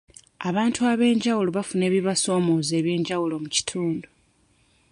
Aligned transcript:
Abantu 0.49 0.79
ab'enjawulo 0.91 1.49
bafuna 1.57 1.83
ebibasoomooza 1.89 2.71
eby'enjawulo 2.79 3.35
mu 3.43 3.49
kitundu. 3.55 4.07